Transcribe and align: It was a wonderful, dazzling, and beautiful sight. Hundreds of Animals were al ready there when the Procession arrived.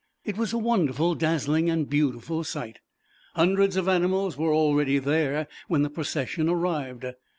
It 0.25 0.35
was 0.35 0.51
a 0.51 0.57
wonderful, 0.57 1.13
dazzling, 1.13 1.69
and 1.69 1.87
beautiful 1.87 2.43
sight. 2.43 2.79
Hundreds 3.35 3.75
of 3.75 3.87
Animals 3.87 4.35
were 4.35 4.51
al 4.51 4.73
ready 4.73 4.97
there 4.97 5.47
when 5.67 5.83
the 5.83 5.91
Procession 5.91 6.49
arrived. 6.49 7.05